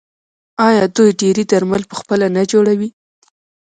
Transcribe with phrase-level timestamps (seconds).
[0.67, 2.89] آیا دوی ډیری درمل پخپله نه جوړوي؟